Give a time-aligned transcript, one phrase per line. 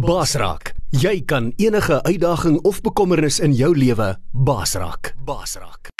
[0.00, 5.10] Basraak, jy kan enige uitdaging of bekommernis in jou lewe basraak.
[5.28, 5.90] Basraak.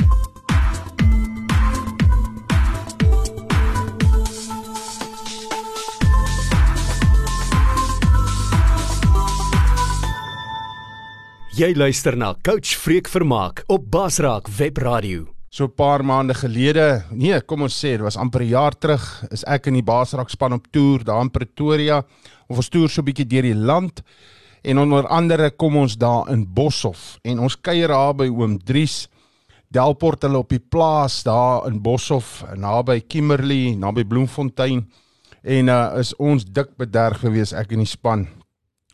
[11.61, 15.40] Jy luister na Coach Freek Vermaak op Basraak Webradio.
[15.51, 19.03] So 'n paar maande gelede, nee, kom ons sê, dit was amper 'n jaar terug,
[19.33, 22.05] is ek in die Basraak span op toer daar in Pretoria.
[22.49, 24.03] Ons toer so 'n bietjie deur die land
[24.63, 29.09] en onder andere kom ons daar in Boshoff en ons kuier daar by oom Dries
[29.69, 34.89] Delport hulle op die plaas daar in Boshoff naby Kimberley, naby Bloemfontein.
[35.43, 38.29] En uh is ons dik bederg gewees ek en die span.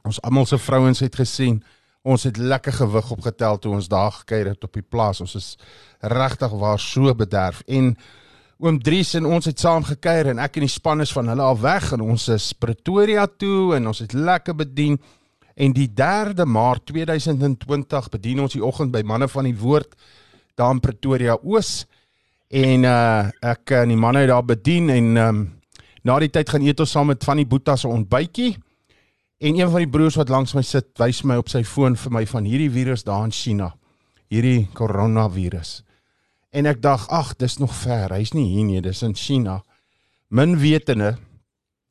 [0.04, 1.62] Ons almal se vrouens het gesien
[2.06, 5.20] ons het lekker gewig opgetel toe ons daar gekuier het op die plaas.
[5.20, 5.48] Ons is
[6.00, 7.96] regtig waar so bederf en
[8.58, 11.44] oom Dries en ons het saam gekuier en ek en die span is van hulle
[11.44, 14.96] al weg en ons is Pretoria toe en ons het lekker bedien.
[15.56, 19.92] En die 3de Maart 2020 bedien ons die oggend by manne van die woord
[20.56, 21.84] daar in Pretoria Oos.
[22.48, 25.42] En uh ek en die manne het daar bedien en um
[26.06, 28.56] na die tyd gaan eet ons saam met van die boetas 'n ontbytjie.
[29.38, 32.12] En een van die broers wat langs my sit, wys my op sy foon vir
[32.12, 33.74] my van hierdie virus daar in China.
[34.28, 35.82] Hierdie koronavirus.
[36.56, 38.14] En ek dink, ag, dis nog ver.
[38.16, 39.60] Hy's nie hier nie, dis in China.
[40.32, 41.16] Min wetende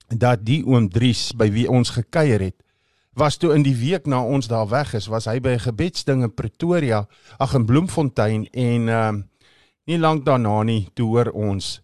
[0.09, 2.57] dat die oom Dries by wie ons gekuier het,
[3.16, 6.23] was toe in die week na ons daar weg is, was hy by 'n gebedsding
[6.23, 7.05] in Pretoria,
[7.39, 9.23] ag in Bloemfontein en ehm uh,
[9.85, 11.81] nie lank daarna nie toe hoor ons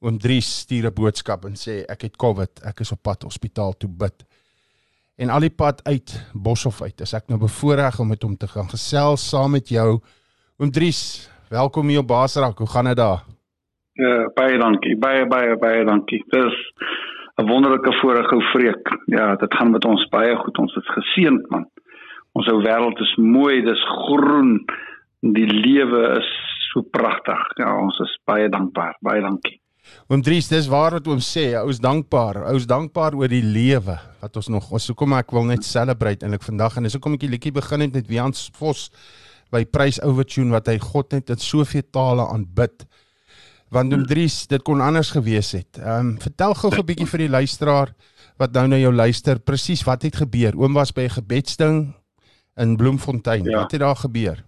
[0.00, 3.76] oom Dries stuur 'n boodskap en sê ek het COVID, ek is op pad hospitaal
[3.76, 4.24] toe bid
[5.16, 7.00] en al die pad uit Boshoff uit.
[7.00, 10.00] Is ek nou bevoorreg om met hom te gaan gesels saam met jou.
[10.56, 12.58] Oom Dries, welkom hier op Basrak.
[12.58, 13.24] Hoe gaan dit daar?
[13.92, 14.96] Ja, baie dankie.
[14.98, 16.24] Baie baie baie dankie.
[16.28, 16.72] Dis
[17.36, 18.88] 'n wonderlike voorreg ou vreek.
[19.04, 20.58] Ja, dit gaan met ons baie goed.
[20.58, 21.66] Ons is geseënd man.
[22.32, 24.64] Ons ou wêreld is mooi, dis groen.
[25.20, 26.30] Die lewe is
[26.72, 27.40] so pragtig.
[27.54, 28.96] Ja, ons is baie dankbaar.
[29.00, 29.60] Baie dankie.
[30.08, 32.44] Oom Dries, dis waar wat oom sê, ou is dankbaar.
[32.46, 34.70] Ou is dankbaar oor die lewe wat ons nog.
[34.72, 37.80] Ons hoekom ek wil net celebrate eintlik vandag en dis hoekom ek die liedjie begin
[37.80, 38.90] het met Wians Vos
[39.50, 42.86] by Prys Overtune wat hy God net in soveel tale aanbid.
[43.70, 45.78] Want oom Dries, dit kon anders gewees het.
[45.78, 47.94] Ehm um, vertel gou 'n bietjie vir die luisteraar
[48.38, 50.56] wat nou na jou luister, presies wat het gebeur?
[50.56, 51.94] Oom was by 'n gebedsding
[52.56, 53.44] in Bloemfontein.
[53.44, 53.58] Ja.
[53.60, 54.44] Wat het daar gebeur?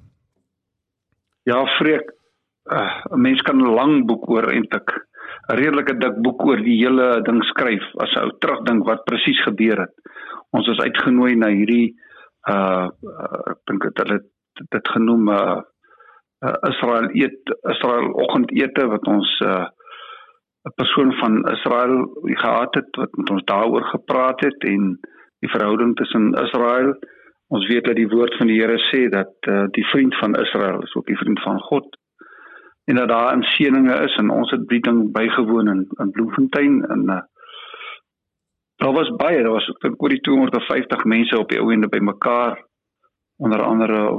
[1.44, 2.12] Ja, Freek,
[2.64, 4.90] uh, 'n mens kan 'n lang boek oor eintlik
[5.48, 9.80] 'n redelike dik boek oor die hele ding skryf as ou terugdink wat presies gebeur
[9.80, 9.94] het.
[10.50, 11.96] Ons is uitgenooi na hierdie
[12.48, 14.20] uh, uh ek dink dit hulle
[14.68, 15.60] dit genoem uh,
[16.46, 19.66] uh Israel eet Israel oggendete wat ons uh
[20.68, 24.98] 'n persoon van Israel gehad het wat met ons daaroor gepraat het en
[25.38, 26.94] die verhouding tussen Israel
[27.46, 30.82] ons weet dat die woord van die Here sê dat uh, die vriend van Israel
[30.82, 31.96] is ook die vriend van God
[32.84, 37.02] en dat daar inseninge is en ons het die ding bygewoon in in Bloemfontein en
[37.16, 37.20] uh,
[38.76, 42.62] daar was baie daar was ek oor die 250 mense op die ou ende bymekaar
[43.36, 44.10] onder andere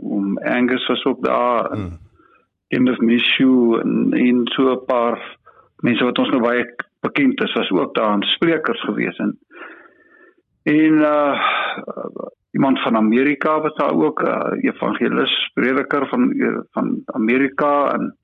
[0.00, 1.98] om Angus was ook daar en hmm.
[2.68, 5.36] Kenneth Mishu en en so 'n paar
[5.76, 9.38] mense wat ons nou baie bekend is was ook daar en sprekers gewees en
[10.62, 11.40] en uh
[12.52, 16.34] iemand van Amerika was daar ook 'n uh, evangelis prediker van
[16.70, 18.16] van Amerika en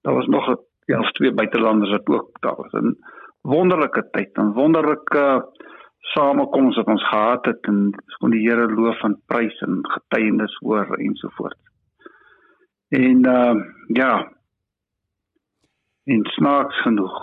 [0.00, 2.72] daar was nog 'n ja, of twee buitelanders wat ook daar was.
[2.72, 2.96] 'n
[3.40, 5.46] Wonderlike tyd, 'n wonderlike
[6.14, 7.90] samekoms wat ons gehad het en
[8.20, 11.60] kon die Here loof en prys en getuienis hoor ensovoorts.
[12.88, 13.54] En uh
[13.86, 14.32] ja.
[16.04, 17.14] En snaaks genoeg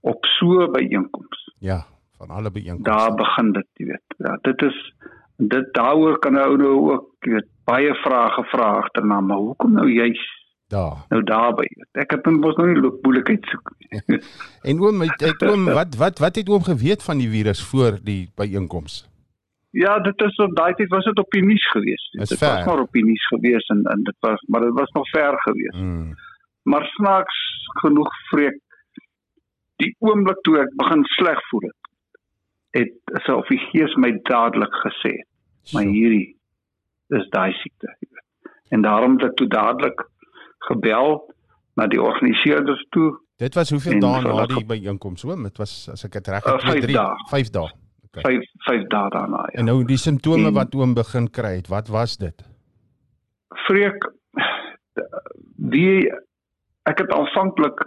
[0.00, 1.52] op so byeenkomste.
[1.58, 1.84] Ja,
[2.16, 2.90] van alle byeenkomste.
[2.90, 4.14] Daar begin dit, jy weet.
[4.16, 4.94] Ja, dit is
[5.36, 10.20] dit daaroor kan ou nou ook weet baie vrae gevra agterna maar hoekom nou juis
[10.70, 11.04] daar.
[11.12, 11.66] Nou daarby.
[11.98, 13.72] Ek het mos nou nie moeilikheid soek
[14.70, 18.30] en oom het, oom wat wat wat het oom geweet van die virus voor die
[18.38, 19.02] byeenkoms?
[19.76, 22.48] Ja dit is op daai tyd was dit op die nuus gewees dit ver.
[22.48, 25.38] was maar op die nuus gewees en en dit was maar dit was nog ver
[25.46, 26.16] gewees hmm.
[26.62, 27.38] maar snaaks
[27.82, 28.58] genoeg vreek
[29.82, 31.78] die oomblik toe ek begin sleg voel het
[32.80, 35.14] het so of die gees my dadelik gesê
[35.74, 36.40] maar hierdie
[37.10, 37.96] is daai siekte.
[38.68, 40.02] En daarom het ek toe dadelik
[40.68, 41.34] gebel
[41.74, 43.12] na die organiseerders toe.
[43.40, 45.46] Dit was hoeveel dae na die byeenkoms oom?
[45.48, 47.68] Dit was as ek dit reg het, 2 3 5 dae.
[48.20, 49.44] 5 5 dae daarna.
[49.52, 49.58] Ja.
[49.62, 52.44] En nou die simptome en, wat oom begin kry het, wat was dit?
[53.66, 54.10] Vreek
[55.56, 56.10] die
[56.90, 57.86] ek het aanvanklik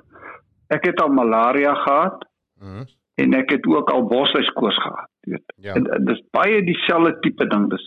[0.73, 2.25] ek het al malaria gehad.
[2.61, 2.85] Mhm.
[3.21, 5.09] En ek het ook al bosluiskoors gehad.
[5.21, 5.53] weet.
[5.55, 5.73] Ja.
[5.73, 7.69] En, en dis baie dieselfde tipe ding.
[7.69, 7.85] Dis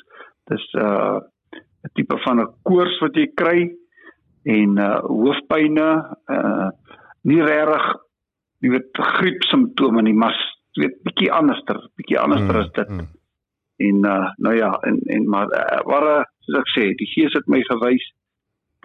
[0.51, 1.19] dis uh
[1.87, 3.75] 'n tipe van 'n koors wat jy kry
[4.47, 5.89] en uh hoofpynne
[6.31, 6.69] uh
[7.27, 7.87] nie regtig
[8.63, 10.35] jy weet griep simptome nie, maar
[10.77, 12.93] jy weet bietjie anderster, bietjie anderster is dit.
[12.95, 13.09] Mm.
[13.89, 16.07] En uh nou ja, en en maar uh, waar
[16.47, 18.07] soos ek sê, die gees het my gewys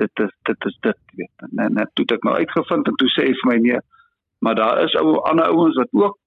[0.02, 1.46] dit is dit is dit jy weet.
[1.46, 3.82] En, en, en toe het ek nou uitgevind en toe sê hy vir my nee,
[4.42, 6.18] maar daar is ou ander ouens wat ook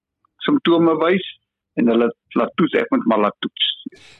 [0.47, 1.27] simptome wys
[1.75, 2.07] en hulle
[2.39, 3.71] laat toets ek moet maar laat toets.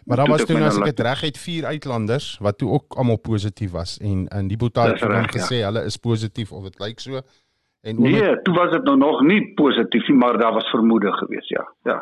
[0.05, 2.95] Maar daar was toe nou as ek dit reg het vier uitlanders wat toe ook
[3.01, 5.39] almal positief was en in die botaal het dan reg, ja.
[5.39, 7.21] gesê hulle is positief of dit lyk so.
[7.85, 11.11] En Nee, het- toe was dit nou nog nie positief nie, maar daar was vermoede
[11.13, 11.65] geweest, ja.
[11.83, 11.99] Ja.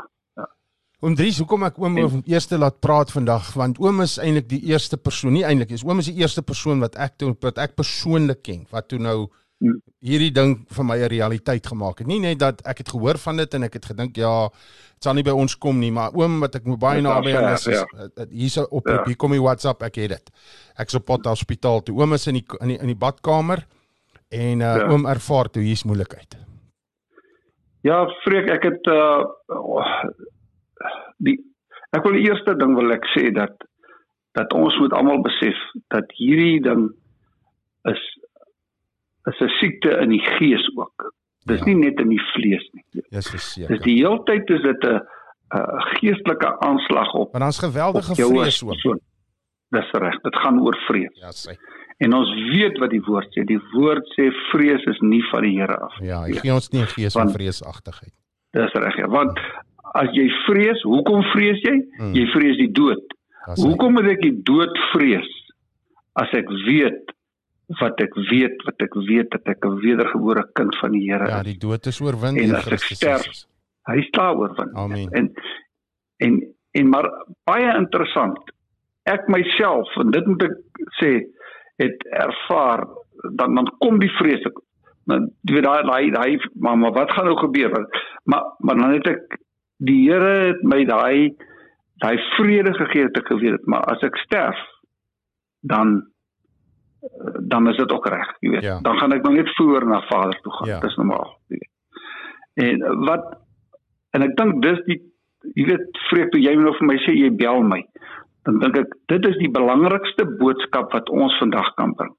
[1.03, 4.61] Oom Dries, hoekom ek oom En- eerste laat praat vandag want oom is eintlik die
[4.71, 7.75] eerste persoon, nie eintlik is oom is die eerste persoon wat ek toe wat ek
[7.75, 9.27] persoonlik ken wat toe nou.
[10.04, 12.07] Hierdie ding vir my 'n realiteit gemaak het.
[12.07, 15.13] Nie net dat ek het gehoor van dit en ek het gedink ja, dit sal
[15.13, 17.68] nie by ons kom nie, maar oom wat ek moet baie is naby aan is,
[17.68, 18.25] is ja.
[18.30, 18.94] hier's op ja.
[18.94, 19.04] Ja.
[19.06, 20.31] hier kom die WhatsApp, ek het dit.
[20.77, 21.95] Ek's op pad hospitaal toe.
[22.00, 23.65] Oom is in die in die, in die badkamer
[24.30, 24.88] en uh, Ja.
[24.89, 26.38] oom ervaar toe hier's moeilikheid.
[27.83, 29.24] Ja, Freek, ek het uh
[31.18, 31.38] die
[31.95, 33.54] ek wil die eerste ding wil ek sê dat
[34.33, 35.60] dat ons moet almal besef
[35.94, 36.88] dat hierdie ding
[37.92, 38.01] is
[39.31, 41.13] is 'n siekte in die gees ook.
[41.45, 41.65] Dis Ja.
[41.65, 42.83] nie net in die vlees nie.
[42.91, 43.81] Dis Dis verseker.
[43.81, 44.99] die heeltyd is dit 'n
[45.53, 48.69] 'n geestelike aanslag op Maar daar's geweldige vrees oom.
[48.69, 48.99] persoon.
[49.71, 50.21] Dis reg.
[50.21, 51.11] Dit gaan oor vrees.
[51.19, 51.57] Ja, sê.
[51.97, 53.43] En ons weet wat die woord sê.
[53.45, 55.93] Die woord sê vrees is nie van die Here af.
[56.01, 58.13] Ja, hy gee ons nie 'n gees van vreesagtigheid.
[58.51, 58.95] Dis reg.
[58.97, 59.07] Ja.
[59.07, 59.39] Want
[59.95, 61.85] as jy vrees, hoekom vrees jy?
[61.97, 62.13] Hmm.
[62.13, 63.01] Jy vrees die dood.
[63.45, 63.63] Dis.
[63.63, 65.53] Hoekom moet ek die dood vrees
[66.15, 67.12] as ek weet
[67.68, 71.38] wat ek weet, wat ek weet dat ek 'n wedergebore kind van die Here Ja,
[71.39, 71.44] is.
[71.44, 73.45] die dood is oorwin deur Christus sterf.
[73.88, 74.75] Hy is klaar oorwin.
[74.75, 75.10] Amen.
[75.12, 75.31] En
[76.18, 77.07] en en maar
[77.45, 78.38] baie interessant.
[79.04, 80.57] Ek myself en dit moet ek
[81.01, 81.24] sê
[81.77, 82.88] het ervaar
[83.36, 84.60] dan dan kom die vrees ek
[85.06, 87.88] dan jy weet daai daai daai maar, maar wat gaan nou gebeur?
[88.24, 89.38] Maar maar dan het ek
[89.77, 91.36] die Here het my daai
[92.04, 94.60] daai vrede gegee het ek geweet het, maar as ek sterf
[95.62, 96.12] dan
[97.47, 98.63] dan is dit ook reg, jy weet.
[98.63, 98.79] Ja.
[98.81, 100.67] Dan gaan ek nou net voor na Vader toe gaan.
[100.67, 100.79] Ja.
[100.79, 101.38] Dis normaal.
[101.47, 101.71] jy weet.
[102.53, 103.25] En wat
[104.11, 105.00] en ek dink dis die
[105.57, 107.81] jy weet vreek toe jy nou vir my sê jy bel my.
[108.47, 112.13] Dan dink ek dit is die belangrikste boodskap wat ons vandag kan bring.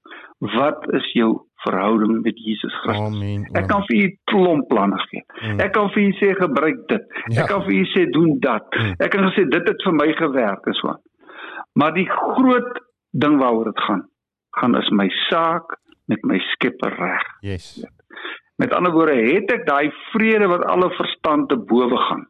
[0.54, 1.30] Wat is jou
[1.64, 3.06] verhouding met Jesus Christus?
[3.06, 3.44] Amen.
[3.56, 5.22] Ek kan vir u klomp planne gee.
[5.40, 5.60] Mm.
[5.64, 7.06] Ek kan vir u sê gebruik dit.
[7.30, 7.44] Ja.
[7.44, 8.66] Ek kan vir u sê doen dat.
[8.74, 8.96] Mm.
[8.98, 11.00] Ek kan gesê dit het vir my gewerk en so aan.
[11.74, 12.82] Maar die groot
[13.14, 14.02] ding waaroor dit gaan,
[14.60, 15.76] gaan is my saak
[16.10, 17.22] met my Skepper reg.
[17.40, 17.84] Yes.
[18.60, 22.26] Met ander woorde, het ek daai vrede wat alle verstand te bowe gaan.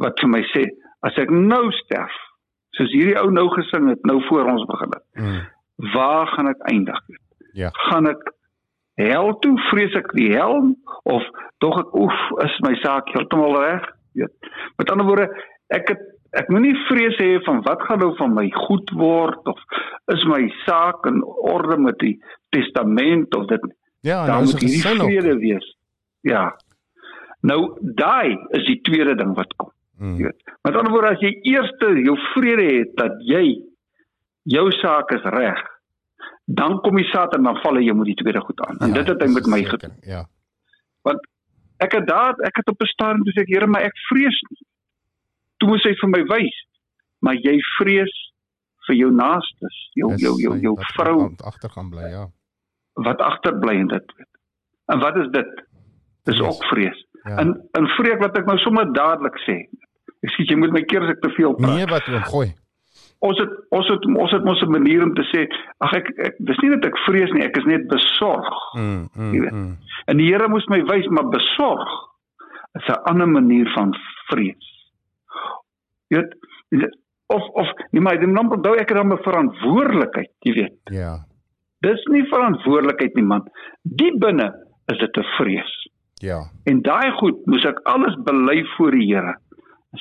[0.00, 0.62] Wat vir my sê,
[1.04, 2.14] as ek nou sterf,
[2.76, 5.42] soos hierdie ou nou gesing het, nou voor ons begin het, Mm.
[5.94, 7.00] waar gaan ek eindig?
[7.52, 7.70] Ja.
[7.88, 8.22] Gaan ek
[8.96, 11.22] hel toe, vrees ek die hel of
[11.60, 13.84] tog ek oef, is my saak heeltemal reg?
[14.16, 14.32] Weet.
[14.78, 15.28] Met ander woorde,
[15.68, 16.00] ek het
[16.40, 19.58] ek moenie vrees hê van wat gaan nou van my goed word of
[20.14, 22.16] is my saak in orde met die
[22.50, 23.60] testament of dit
[24.06, 25.76] Ja, dan is moet hierdie vrede wees.
[26.22, 26.56] Ja.
[27.42, 29.70] Nou daai is die tweede ding wat kom.
[29.98, 30.16] Jy Mm.
[30.16, 30.42] weet.
[30.62, 33.62] Met ander woorde as jy eerste jou vrede het dat jy
[34.44, 35.62] jou saak is reg,
[36.44, 38.76] dan kom die Satan dan val hy jou met die tweede goed aan.
[38.80, 39.94] En Ja, dit het hy met my gedoen.
[40.02, 40.26] Ja.
[41.78, 44.60] Ek het daar ek het op 'n stadium gesê Here, maar ek vrees nie.
[45.58, 46.56] Toe moes hy vir my wys,
[47.24, 48.14] maar jy vrees
[48.88, 52.26] vir jou naastes, jou Dis jou jou jou wat vrou agter gaan bly, ja.
[52.94, 54.28] wat agterbly in dit weet.
[54.92, 55.54] En wat is dit?
[56.24, 56.46] Dis Vrees.
[56.48, 57.00] ook vrees.
[57.24, 57.38] Ja.
[57.42, 59.56] In in vreek wat ek nou sommer dadelik sê.
[60.22, 61.74] Ekskuus, jy moet my keer as ek te veel praat.
[61.76, 62.54] Nee, wat oom, gooi.
[63.18, 65.46] Ons het ons het ons het mos 'n manier om te sê,
[65.80, 68.54] ag ek, ek dis nie dat ek vrees nie, ek is net besorg.
[68.76, 69.52] Mm, mm, Jy weet.
[69.52, 69.76] mm.
[70.06, 71.88] En die Here moes my wys maar besorg
[72.78, 73.94] is 'n ander manier van
[74.30, 74.75] vrees.
[76.08, 80.52] Jy weet, of of nee maar dan dan onthou ek het dan 'n verantwoordelikheid, jy
[80.52, 80.78] weet.
[80.84, 81.24] Ja.
[81.80, 83.42] Dis nie verantwoordelikheid nie man.
[83.82, 84.52] Die binne
[84.86, 85.72] is dit 'n vrees.
[86.22, 86.38] Ja.
[86.64, 89.34] En daai goed moes ek alles bely voor die Here.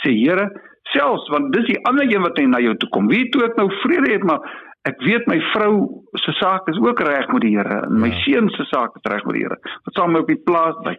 [0.04, 3.08] Sê Here, selfs want dis die ander een wat hy na jou toe kom.
[3.08, 4.40] Wie toe ek nou vrede het, maar
[4.84, 8.20] ek weet my vrou se saak is ook reg met die Here en my Ja.
[8.22, 9.58] seun se saak is reg met die Here.
[9.84, 10.98] Wat saam op die plaas bly.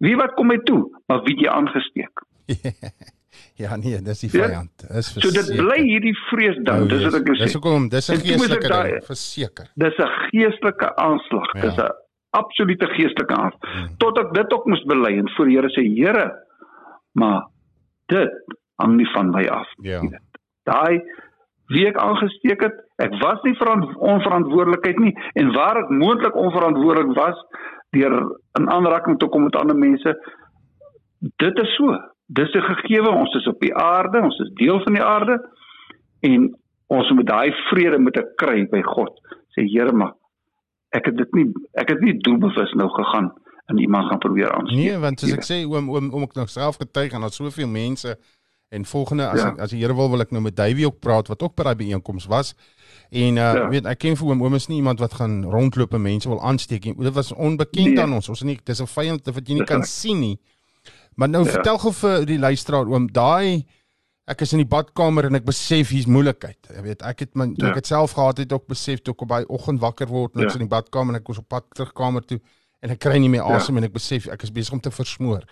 [0.00, 0.90] Wie wat kom my toe?
[1.06, 2.22] Maar wie jy aangesteek?
[3.56, 4.46] ja, nee, dis die Ja.
[4.46, 4.70] vyand.
[4.94, 5.64] Dis So dit verseker.
[5.64, 6.82] bly hierdie vrees dan.
[6.82, 7.52] Oh, dis wat ek Dis sê.
[7.54, 9.66] hoekom dis 'n geestelike ding, verseker.
[9.74, 11.52] Dis 'n geestelike aanslag.
[11.54, 11.60] Ja.
[11.60, 11.90] Dis 'n
[12.30, 13.74] absolute geestelike aanslag.
[13.74, 13.96] Mm.
[13.98, 16.32] Tot ek dit ook moes bely en voor die Here sê, Here,
[17.14, 17.42] maar
[18.06, 18.30] dit
[18.76, 20.00] hang nie van my af Ja.
[20.64, 21.00] daai
[21.68, 27.16] wie ek aangesteek het ek was nie verant, onverantwoordelikheid nie en waar ek moontlik onverantwoordelik
[27.16, 27.36] was
[27.90, 28.12] deur
[28.58, 30.14] in aanraking te kom met ander mense
[31.38, 31.96] dit is so
[32.28, 35.38] dis 'n gegewe ons is op die aarde ons is deel van die aarde
[36.20, 36.48] en
[36.86, 39.12] ons moet daai vrede moet ek kry by God
[39.56, 40.12] sê Here maar
[40.92, 43.32] ek het dit nie ek het nie doelbewus nou gegaan
[43.68, 46.48] en iemand gaan probeer aansteek Nee, want soos ek sê oom oom oom ek nog
[46.50, 48.16] self getuig en daar's soveel mense
[48.70, 49.48] en volgende as Ja.
[49.48, 51.62] ek, as die Here wil wil ek nou met Davey ook praat wat ook by
[51.62, 52.54] daai byeenkoms was.
[53.10, 53.68] En uh Ja.
[53.68, 56.40] weet ek ken vir oom oom is nie iemand wat gaan rondloop en mense wil
[56.42, 56.94] aansteek nie.
[56.94, 58.00] Dit was onbekend Nee.
[58.00, 58.28] aan ons.
[58.28, 59.86] Ons is nie dis 'n vyand wat jy nie Dis kan reg.
[59.86, 60.38] sien nie.
[61.18, 61.50] Maar nou Ja.
[61.50, 63.64] vertel gou vir die luisteraar oom, daai
[64.28, 66.58] ek is in die badkamer en ek besef hier's moeilikheid.
[66.76, 67.68] Jy weet, ek het my Ja.
[67.70, 70.42] ek dit self gehad het ook besef toe ek op daai oggend wakker word en
[70.42, 70.46] Ja.
[70.46, 72.40] is in die badkamer en ek was op pad terug kamer toe
[72.82, 73.56] en ek kry nie meer Ja.
[73.56, 75.42] asem en ek besef ek is besig om te versmoor.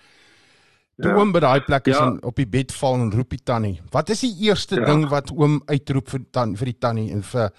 [1.03, 1.17] Toe Ja.
[1.19, 2.07] oom by daai plek is Ja.
[2.07, 3.81] en op die bed val en roep die tannie.
[3.91, 4.85] Wat is die eerste Ja.
[4.87, 7.51] ding wat oom uitroep vir tan vir die tannie en vir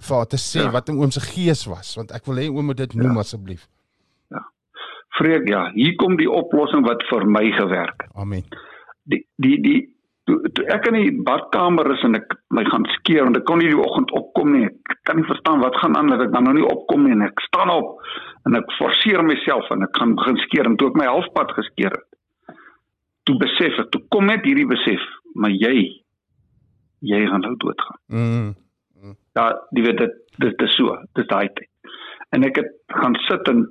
[0.00, 0.70] vir haar te sê Ja.
[0.70, 3.66] wat in oom se gees was want ek wil hê oom moet dit noem asseblief.
[5.18, 8.44] Vreek ja hier kom die oplossing wat vir my gewerk het Amen.
[9.04, 9.80] die die die
[10.26, 13.60] toe, toe ek in die badkamer is en ek my gaan skeer want ek kon
[13.62, 14.66] nie die oggend opkom nie.
[14.90, 17.26] Ek kan nie verstaan wat gaan aan dat ek dan nou nie opkom nie en
[17.28, 18.02] ek staan op
[18.48, 21.94] en ek forceer myself en ek gaan begin skeer en toe ek my halfpad geskeer
[21.94, 22.58] het.
[23.26, 25.02] Toe besef ek, toe kom net hierdie besef,
[25.34, 25.88] maar jy
[27.06, 27.98] jy gaan nou doodgaan.
[28.10, 29.16] Mm.
[29.36, 31.68] Ja, jy weet dit dit is so, dis daai tyd.
[32.34, 33.66] En ek het gaan sit en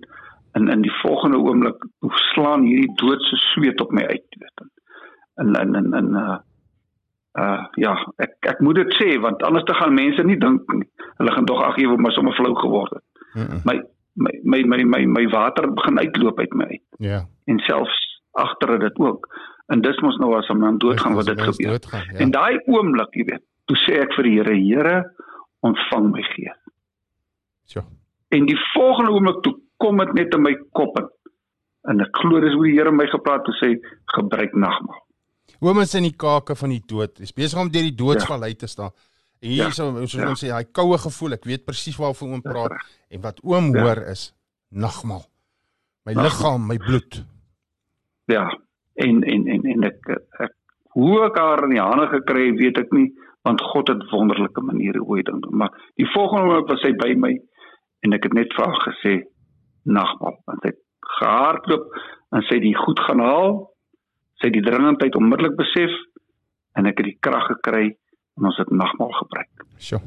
[0.56, 1.88] in in die volgende oomblik
[2.32, 4.68] slaan hierdie doodse sweet op my uit, weet.
[5.36, 6.38] En en en en uh
[7.40, 10.88] uh ja, ek ek moet dit sê want anders te gaan mense nie dink nie.
[11.18, 13.04] Hulle gaan tog ag jy word maar sommer flou geword het.
[13.34, 13.62] Mm -mm.
[13.64, 13.82] My
[14.16, 17.28] my my my my, water begin uitloop uit my uit Ja.
[17.46, 19.28] en selfs agter dit ook.
[19.68, 21.70] En dis mos nou as 'n man doodgaan wat dit gebeur.
[21.70, 22.20] Doodgaan, ja.
[22.20, 25.16] En daai oomblik, jy weet, toe sê ek vir die Here, Here,
[25.60, 26.58] ontvang my gees.
[27.64, 27.82] So.
[28.30, 31.08] En die volgende oomblik toe kom dit net in my kop in.
[31.90, 33.74] En ek glo dis hoe die Here my gepraat het sê
[34.16, 35.02] gebruik nagmaal.
[35.62, 37.18] Oom is in die kake van die dood.
[37.22, 38.92] Hy's besig om deur die doodsvallei te staan.
[39.42, 39.68] En hier Ja.
[39.68, 40.30] is soos Ja.
[40.30, 41.34] ons sê, hy koue gevoel.
[41.34, 42.82] Ek weet presies waarvan oom Dis praat reg.
[43.14, 43.82] en wat oom Ja.
[43.84, 44.34] hoor is
[44.72, 45.26] nagmaal.
[46.06, 46.24] My Nagmaal.
[46.26, 47.24] liggaam, my bloed.
[48.28, 48.50] Ja.
[48.96, 50.52] En en en en ek ek
[50.96, 53.10] hoe ek haar in die hande gekry het, weet ek nie,
[53.44, 55.58] want God het wonderlike maniere hoe hy dit doen.
[55.58, 57.34] Maar die volgende oomblik was hy by my
[58.06, 59.16] en ek het net vir haar gesê
[59.86, 60.38] nagmaal.
[60.46, 60.82] Want sy het
[61.16, 61.86] gehardloop
[62.36, 63.54] en sy het die goed gaan haal.
[64.42, 65.94] Sy het die dringendheid onmiddellik besef
[66.76, 67.86] en ek het die krag gekry
[68.38, 69.66] en ons het nagmaal gebruik.
[69.80, 70.02] Sjoe.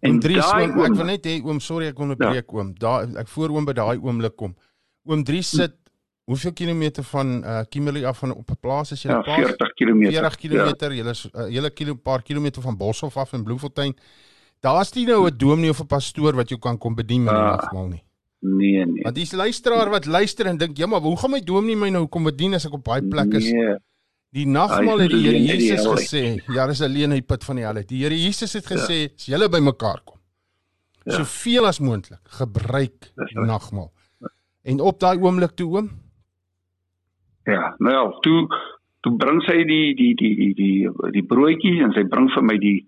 [0.00, 2.72] En Oom Dries, daai oom, ek wil net hê oom, sorry ek onderbreek oom.
[2.78, 4.54] Daar ek voor oom by daai oomblik kom.
[5.06, 5.74] Oom Dries sit
[6.28, 10.02] hoeveel kilometer van uh Kimberley af van op 'n plaas as jy Ja, 40 km.
[10.10, 13.94] 40 km, julle is 'n uh, hele kilo paar kilometer van Boshoff af in Bloemfontein.
[14.60, 17.42] Daar's nie nou 'n dominee of 'n pastoor wat jou kan kom bedien met die
[17.42, 17.56] Ah.
[17.56, 18.02] nagmaal nie.
[18.40, 19.02] Nee, nee.
[19.02, 22.06] Want dis luisteraar wat luister en dink, "Ja, maar hoe gaan my dominee my nou
[22.06, 23.76] kom bedien as ek op baie plek is?" Nee.
[24.30, 27.26] Die nagmaal Hy het die Here die Jesus hel gesê, ja, dis alleen uit die
[27.26, 27.82] put van die hel.
[27.86, 30.18] Die Here Jesus het gesê, as julle bymekaar kom,
[31.04, 31.12] Ja.
[31.12, 33.90] soveel as moontlik gebruik die nagmaal.
[34.64, 35.90] En op daai oomblik toe oom,
[37.46, 38.48] Ja, nou ja, toe
[39.00, 42.58] toe bring sy die die die die die die broodjies en sy bring vir my
[42.58, 42.86] die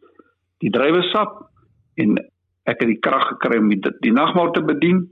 [0.60, 1.48] die druiwesap
[1.96, 2.18] en
[2.66, 5.06] ek het die krag gekry om die, die nagmaal te bedien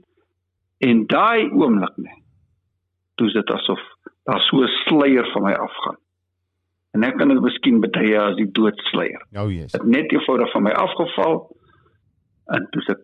[0.79, 2.17] en daai oomblik nee.
[3.15, 3.79] Toe dit asof
[4.23, 5.97] daar so 'n sluier van my afgaan.
[6.91, 9.25] En ek kan dit miskien betye as die doodsluier.
[9.31, 9.71] nou Jesus.
[9.71, 11.55] Dit net eenvoudig van my afgeval
[12.45, 12.95] en toe se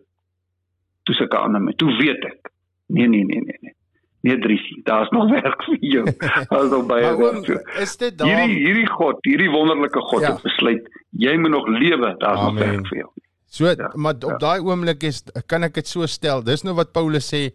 [1.02, 1.72] toe se kan aan my.
[1.72, 2.50] Toe weet ek.
[2.86, 3.74] Nee nee nee nee nee.
[4.20, 6.04] Nee Driesie, daar's nog werk vir jou.
[6.48, 7.46] Daar's nog baie oom, werk.
[7.46, 7.60] jou.
[7.82, 8.28] is dit daar?
[8.28, 10.32] Hierdie hierdie God, hierdie wonderlike God Ja.
[10.32, 13.10] het besluit jy moet nog lewe, daar's nog werk vir jou.
[13.56, 14.38] So, Ja, maar op ja.
[14.42, 16.42] daai oomblik is kan ek dit so stel.
[16.44, 17.50] Dis nou wat Paulus sê,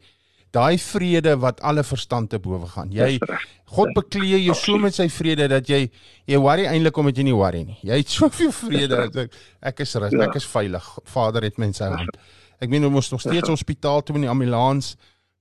[0.52, 2.90] daai vrede wat alle verstand te bowe gaan.
[2.92, 3.20] Jy.
[3.72, 5.86] God bekleë jou so met sy vrede dat jy
[6.28, 7.78] jy worry eintlik omdat jy nie worry nie.
[7.88, 9.38] Jy het soveel vrede dat ek,
[9.72, 10.26] ek is rus, Ja.
[10.28, 10.90] ek is veilig.
[11.06, 12.18] Vader het my in sy hand.
[12.62, 14.96] Ek meen ons moes nog steeds hospitaal toe met die ambulans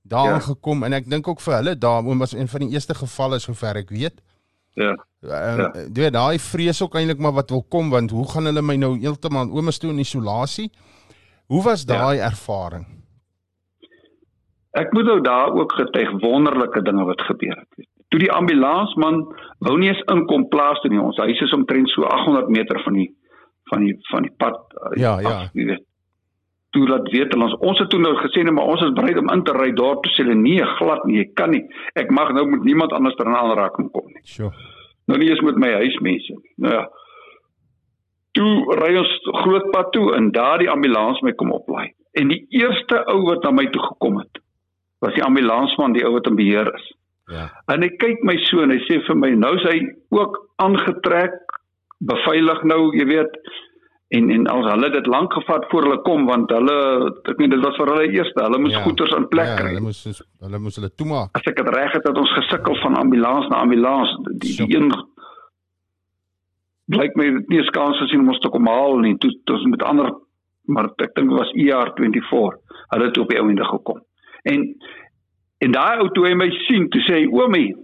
[0.07, 0.33] daar Ja.
[0.39, 3.39] aangekom en ek dink ook vir hulle daar oom was een van die eerste gevalle
[3.39, 4.21] sover ek weet.
[4.73, 4.95] Ja.
[5.21, 5.71] Ja.
[5.93, 6.09] ja.
[6.09, 9.51] daai vrees ook eintlik maar wat wil kom want hoe gaan hulle my nou heeltemal
[9.51, 10.71] oom is toe in isolasie?
[11.47, 11.97] Hoe was Ja.
[11.97, 12.85] daai ervaring?
[14.71, 17.87] Ek moet nou daar ook getuig wonderlike dinge wat gebeur het.
[18.07, 19.17] Toe die ambulansman
[19.59, 20.99] wou nie eens inkom plaas toe nie.
[21.01, 23.09] Ons huis is omtrent so 800 meter van die
[23.71, 25.49] van die van die pad uh, Ja, af, ja.
[25.53, 25.85] jy weet.
[26.71, 29.19] Toe laat weet hulle ons ons het toe nou gesê nee, maar ons is bereid
[29.19, 31.65] om in te ry daar toe sê hulle nee, glad nie, jy kan nie.
[31.99, 34.23] Ek mag nou met niemand anders ter aanraking kom nie.
[34.23, 34.51] Sjoe.
[35.11, 36.37] Nou nie eens met my huismense.
[36.63, 36.85] Nou ja.
[38.37, 41.91] Toe ry ons groot pad toe en daardie ambulans my kom oplaai.
[42.15, 44.39] En die eerste ou wat na my toe gekom het,
[45.01, 46.87] was die ambulansman, die ou wat in beheer is.
[47.31, 47.47] Ja.
[47.71, 49.77] En hy kyk my so en hy sê vir my, nou is hy
[50.13, 51.37] ook aangetrek,
[52.11, 53.37] beveilig nou, jy weet.
[54.11, 56.73] En en al hulle dit lank gevat voor hulle kom want hulle
[57.31, 58.81] ek meen dit was vir hulle eerste, hulle moes Ja.
[58.83, 59.69] goeders in plek ja, kry.
[59.71, 60.01] Hulle moes
[60.39, 61.29] hulle moes hulle toemaak.
[61.39, 64.11] As ek dit reg het, het ons gesukkel van ambulans na ambulans.
[64.43, 64.91] Die, die een
[66.91, 69.15] blyk my dit nie 'n kans gesien om ons te kom haal nie.
[69.17, 70.11] Toe ons met ander
[70.67, 72.57] maar ek dink was ER24.
[72.91, 74.01] Hulle het op die ouende gekom.
[74.43, 74.75] En
[75.57, 77.75] en daai ou toe hy my sien, toe sê hy oomie.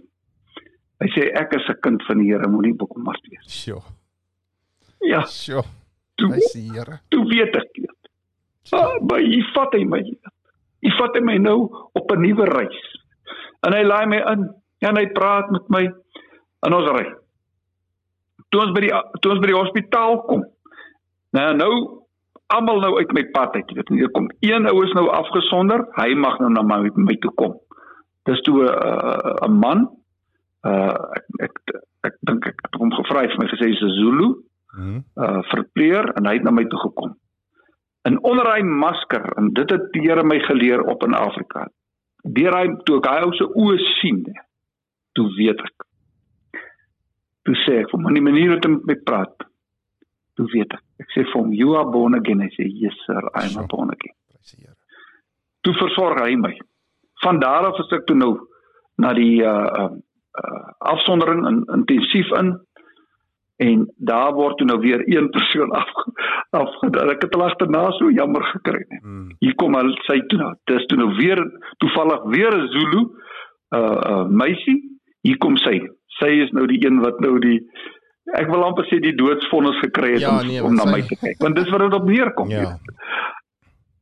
[1.00, 3.46] Hy sê ek is 'n kind van die Here, moenie bekommerd wees.
[3.64, 3.82] Sjoe.
[5.00, 5.62] Ja, Sjoe.
[6.18, 7.00] Toe Hy sê Here.
[7.12, 8.10] toe weet ek dit.
[8.76, 10.00] Ah, maar hy vat hy my.
[10.84, 11.58] Hy vat hy my nou
[11.98, 12.80] op 'n nuwe reis.
[13.66, 14.48] En hy laai my in
[14.88, 15.84] en hy praat met my
[16.66, 17.06] en ons ry.
[18.50, 20.44] Toe ons by die toe ons by die hospitaal kom.
[21.32, 21.72] Nou nou
[22.48, 26.14] almal nou uit my pad uit, weet, hier kom een ou is nou afgesonder, hy
[26.16, 27.58] mag nou na my my toe kom.
[28.24, 29.88] Dis toe 'n uh, 'n man
[30.64, 31.54] uh ek ek
[32.04, 34.28] ek dink ek het hom gevra vir my gesê hy's 'n Zulu
[34.78, 35.02] Mhm.
[35.18, 37.16] uh verpleer en hy het na my toe gekom.
[38.06, 41.66] En onder hy masker en dit het die Here my geleer op in Afrika.
[42.22, 44.22] Deur hy toe ek hy ou se oë sien,
[45.18, 45.86] toe weet ek.
[47.48, 49.36] Toe sê ek vir hom, "Maar die manier wat hy met my praat."
[50.36, 50.82] Toe weet ek.
[51.00, 53.66] Ek sê vir hom, "You are born again." Hy sê, "Yes sir, I am Sure.
[53.66, 54.76] born again." Prys die Here.
[55.62, 56.58] Toe versorg hy my.
[57.22, 58.38] Van daar af is ek toe nou
[58.96, 59.90] na die uh uh,
[60.42, 62.60] uh afsondering in intensief in
[63.58, 65.88] en daar word toe nou weer een persoon af
[66.50, 67.10] afgedaal.
[67.10, 69.02] Ek het hulle agterna so jammer gekry net.
[69.04, 69.28] Mm.
[69.42, 70.52] Hier kom al sy toe nou.
[70.70, 71.42] Dis toe nou weer
[71.82, 73.02] toevallig weer 'n Zulu
[73.76, 74.78] uh uh meisie.
[75.26, 75.80] Hier kom sy.
[76.20, 77.58] Sy is nou die een wat nou die
[78.38, 81.00] ek wil amper sê die doodsvonnis gekry het Ja, om, nee, om na want my
[81.02, 81.38] sy- te kyk.
[81.42, 82.48] Want dis wat dit op neerkom.
[82.50, 82.76] Ja.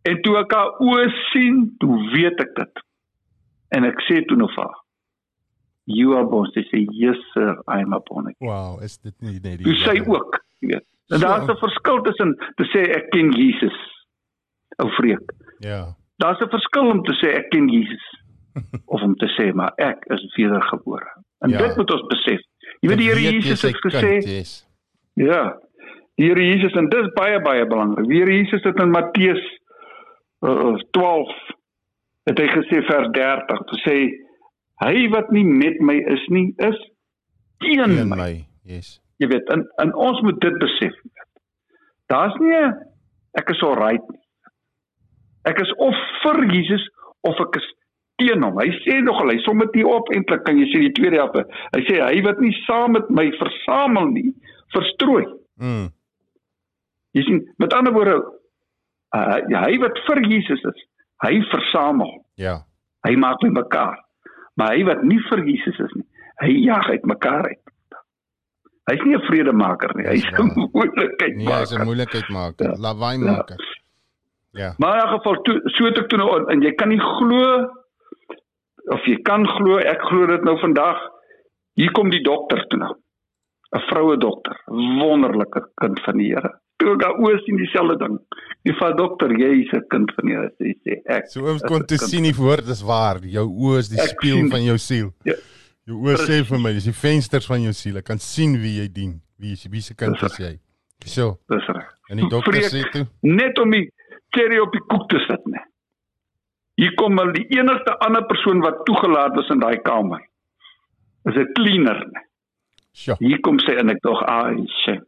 [0.02, 2.82] En toe ek haar oë sien, toe weet ek dit.
[3.76, 4.78] En ek sê toe nog vir haar,
[5.86, 9.38] "You are born." Sy sê, "Yes sir, I am born." again." Wow, is dit nie
[9.42, 10.08] net die sy Here?
[10.10, 10.84] ook, jy weet.
[11.08, 11.26] En So.
[11.26, 13.76] daar's 'n verskil tussen te sê ek ken Jesus.
[14.82, 15.32] Ou vreek.
[15.60, 15.94] Ja.
[16.18, 18.04] Daar's 'n verskil om te sê ek ken Jesus
[18.92, 21.06] of om te sê maar ek is wedergebore.
[21.40, 21.58] En Ja.
[21.58, 22.40] dit moet ons besef.
[22.80, 24.66] Jy weet die Here jy Jesus het gesê, kind, yes.
[25.14, 25.56] Ja.
[26.16, 28.08] Die Here Jesus en dis baie baie belangrik.
[28.08, 29.42] Die Here Jesus het in Matteus
[30.42, 31.28] uh, 12
[32.26, 33.96] het hy gesê vers 30 te sê
[34.84, 36.78] hy wat nie met my is nie is
[37.64, 38.16] teen my.
[38.16, 38.34] my.
[38.66, 38.98] Yes.
[39.22, 40.96] Jy weet, en, en ons moet dit besef.
[42.12, 42.58] Daar's nie
[43.36, 44.22] ek is alright nie.
[45.46, 46.82] Ek is of vir Jesus
[47.26, 47.66] of ek is
[48.20, 48.58] teen hom.
[48.60, 51.44] Hy sê nogal, hy som dit hier op eintlik kan jy sien die tweede helfte.
[51.74, 54.30] Hy sê hy wat nie saam met my versamel nie,
[54.74, 55.26] verstrooi.
[55.62, 55.90] Mm.
[57.16, 58.16] Jy sien, met ander woorde,
[59.16, 60.82] uh, hy wat vir Jesus is,
[61.24, 62.18] hy versamel.
[62.40, 62.58] Ja.
[63.06, 64.00] Hy maak by mekaar.
[64.56, 66.06] Maar hy wat nie vir Jesus is nie,
[66.40, 67.60] hy jaag uit mekaar uit.
[68.90, 70.68] Hy's nie 'n vredemaker nie, hy's Dis 'n waar.
[70.72, 71.84] moeilikheid Nee, is 'n maker.
[71.84, 72.54] moeilikheid maak.
[72.60, 72.72] Ja.
[72.78, 73.24] Lawaai Ja.
[73.32, 73.50] maak.
[74.52, 74.74] Ja.
[74.78, 77.68] Maar in 'n geval toe so het ek toe nou en jy kan nie glo
[78.94, 80.98] of jy kan glo, ek glo dit nou vandag.
[81.74, 82.94] Hier kom die dokter toe nou.
[83.74, 86.58] 'n Vroue dokter, wonderlike kind van die Here.
[86.76, 88.18] Toe ek daar oor sien dieselfde ding.
[88.66, 91.28] Die van dokter, jy is 'n kind van die Here, sê sê ek.
[91.30, 93.18] So is kon te sien die woord is waar.
[93.22, 95.12] Jou oë is die Ek spieël sien- van jou siel.
[95.24, 95.34] Ja.
[95.86, 97.96] Jou oë sê vir my, dis die vensters van jou siel.
[97.96, 99.20] Ek kan sien wie jy dien.
[99.38, 100.58] Wie is wie se kind is jy?
[101.04, 101.84] So, Dis reg.
[102.10, 102.70] en die dokter Vreek.
[102.72, 103.90] sê toe, net om die
[104.34, 105.60] cherry op die koek te sit nie.
[106.76, 110.20] Hier kom al die enigste ander persoon wat toegelaat was in daai kamer.
[111.26, 111.98] Is 'n cleaner.
[112.06, 112.22] Nie.
[112.92, 114.98] "Sjoe, Hier kom sy en ek dog, "Ai, sy.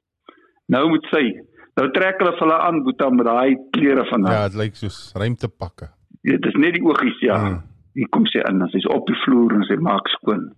[0.68, 1.40] Nou moet sy.
[1.78, 4.34] Nou trek hulle vir hulle aan boeta met daai klere van haar.
[4.34, 5.90] ja, dit lyk soos ruimtepakke."
[6.22, 6.36] Ja.
[6.36, 7.38] Dit is net die oogies ja.
[7.38, 7.60] Mm.
[7.98, 10.48] Hier kom sy in sy's op die vloer en sy maak skoon.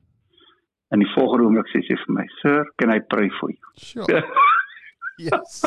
[0.91, 4.23] En die volgende oomblik sê sy vir my, "Sir, can I pray for you?" "Sjoe."
[5.21, 5.61] Yes.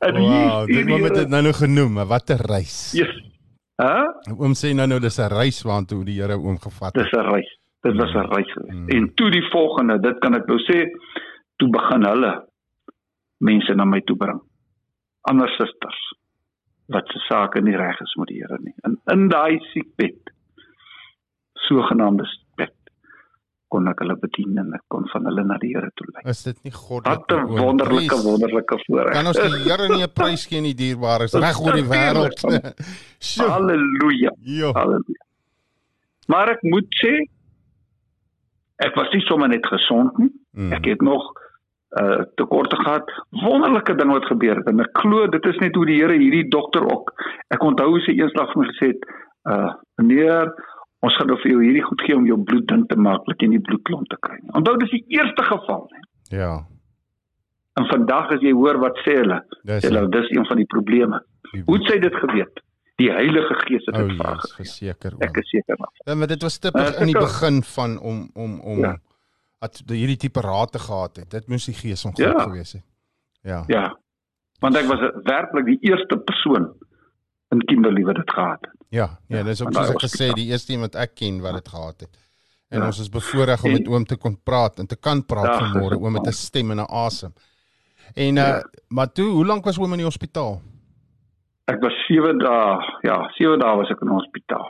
[0.00, 2.92] en Wow, dit moet dit nou nou genoem, wat 'n reis.
[2.96, 3.12] Yes.
[3.76, 4.06] Hæ?
[4.38, 7.20] Oom sê nou nou dis 'n reis waartoe die Here oom gevat Dis het.
[7.20, 7.50] 'n reis.
[7.82, 8.52] Dit was 'n reis.
[8.52, 8.72] geweest.
[8.78, 8.88] Mm.
[8.88, 10.88] En toe die volgende, dit kan ek nou sê,
[11.56, 12.32] toe begin hulle
[13.44, 14.40] mense na my toe bring.
[15.30, 16.00] Ander susters
[16.92, 18.74] wat se sake nie reg is met die Here nie.
[18.84, 20.32] En in daai siekbed,
[21.64, 22.74] sogenaamde siekbed,
[23.72, 26.24] kon ek hulle bedien en ek kon van hulle na die Here toe lei.
[26.30, 27.24] Is dit nie goddelik?
[27.24, 29.16] Wat 'n wonderlike wonderlike voorreg.
[29.16, 32.44] Kan ons die Here nie 'n prys gee nie dierbares reg oor die wêreld?
[33.28, 33.48] Sjoe.
[33.48, 34.34] Halleluja.
[34.80, 35.24] Halleluja.
[36.28, 37.14] Maar ek moet sê
[38.84, 40.32] ek was nie sommer net gesond nie.
[40.52, 40.72] Mm.
[40.72, 41.32] Ek het nog
[42.00, 43.10] uh tekorte gehad.
[43.44, 46.48] Wonderlike ding wat gebeur het en ek glo dit is net hoe die Here hierdie
[46.50, 47.12] dokter ook.
[47.54, 49.08] Ek onthou hoe sy eenslag vir my gesê het,
[49.50, 50.50] uh meneer,
[51.04, 53.42] ons gaan nou vir jou hierdie goed gee om jou bloed dun te maak, dat
[53.42, 54.52] jy nie bloedklont te kry nie.
[54.58, 56.04] Onthou dis die eerste geval, hè.
[56.34, 56.52] Ja.
[57.78, 61.18] En vandag as jy hoor wat sê hulle, sê hulle dis een van die probleme.
[61.54, 62.62] Hoe het sy dit geweet?
[63.02, 64.44] Die Heilige Gees het dit oh, vraag.
[64.54, 65.16] Verseker.
[65.26, 65.80] Ek is seker.
[66.06, 68.92] Ja, maar dit was tipies in die begin van om om om ja.
[69.64, 71.30] At hierdie tipe raad te gehad het.
[71.32, 72.32] Dit moes die Gees om ja.
[72.42, 72.84] gewees het.
[73.44, 73.62] Ja.
[73.72, 73.84] Ja.
[74.64, 76.70] Want ek was werklik die eerste persoon
[77.52, 78.76] in Kimberley wat dit gehad het.
[78.94, 82.06] Ja, ja, dis ook soos ek gesê die eerste iemand ek ken wat dit gehad
[82.06, 82.20] het.
[82.70, 82.86] En ja.
[82.86, 85.98] ons is bevoorreg om met oom te kon praat en te kan praat ja, vanmôre
[86.00, 87.32] oom met 'n stem en 'n asem.
[88.14, 88.62] En uh, ja.
[88.88, 90.62] maar toe, hoe lank was oom in die hospitaal?
[91.64, 94.66] Ek was 7 dae, ja, 7 dae was ek in die hospitaal.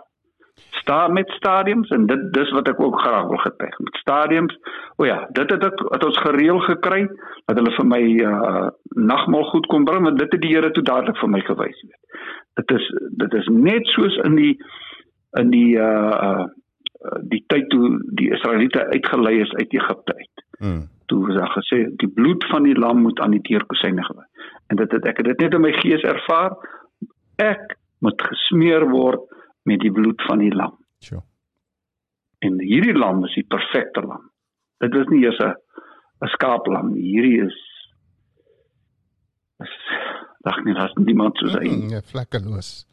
[0.80, 3.78] Sta met stadiums en dit dis wat ek ook graag wil getuig.
[3.78, 4.56] Met stadiums.
[4.96, 7.04] O ja, dit het ek het ons gereël gekry
[7.46, 10.82] dat hulle vir my uh nagmaal goed kon bring, want dit het die Here toe
[10.86, 12.20] dadelik vir my gewys, weet.
[12.60, 12.90] Dit is
[13.22, 14.52] dit is net soos in die
[15.40, 16.44] in die uh
[17.28, 20.44] die tyd toe die Israeliete uitgelei is uit Egipte uit.
[20.58, 20.82] Hmm.
[21.06, 24.24] Toe was daar gesê die bloed van die lam moet aan die deurkosyne gewy.
[24.72, 26.56] En dit het ek het dit net in my gees ervaar
[27.42, 29.20] ek moet gesmeer word
[29.68, 30.76] met die bloed van die lam.
[31.04, 31.22] Sjoe.
[32.44, 34.30] En hierdie lam is die perfekte lam.
[34.84, 35.54] Dit is nie eers 'n
[36.24, 37.02] 'n skaaplam nie.
[37.02, 37.60] Hierdie is
[39.62, 39.74] is
[40.44, 41.68] dag nie, daar's niemand soos hy.
[41.68, 42.86] Mm, ja, vlekkeloos.